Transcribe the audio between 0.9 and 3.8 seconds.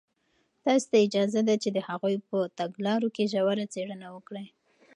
ته اجازه ده چې د هغوی په تګلارو کې ژوره